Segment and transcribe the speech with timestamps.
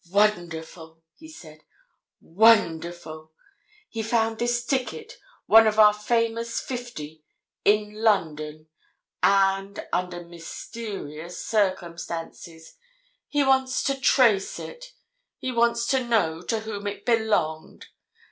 [0.09, 1.61] "Wonderful!" he said.
[2.19, 3.33] "Wonderful!
[3.87, 8.67] He found this ticket—one of our famous fifty—in London,
[9.21, 12.77] and under mysterious circumstances.
[13.27, 17.85] He wants to trace it—he wants to know to whom it belonged!